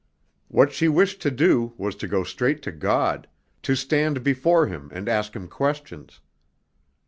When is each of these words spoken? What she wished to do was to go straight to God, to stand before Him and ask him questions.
What 0.47 0.71
she 0.71 0.87
wished 0.87 1.21
to 1.21 1.29
do 1.29 1.73
was 1.77 1.93
to 1.97 2.07
go 2.07 2.23
straight 2.23 2.63
to 2.63 2.71
God, 2.71 3.27
to 3.61 3.75
stand 3.75 4.23
before 4.23 4.65
Him 4.65 4.89
and 4.91 5.07
ask 5.07 5.35
him 5.35 5.47
questions. 5.47 6.21